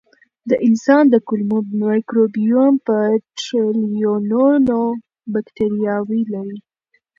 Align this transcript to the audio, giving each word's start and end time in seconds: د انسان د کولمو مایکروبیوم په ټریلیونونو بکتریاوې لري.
د 0.49 0.51
انسان 0.67 1.03
د 1.09 1.15
کولمو 1.27 1.57
مایکروبیوم 1.83 2.73
په 2.87 2.97
ټریلیونونو 3.39 4.79
بکتریاوې 5.33 6.21
لري. 6.33 6.59